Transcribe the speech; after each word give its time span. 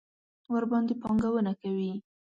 ورباندې 0.53 0.93
پانګونه 1.01 1.51
کوي. 1.61 1.91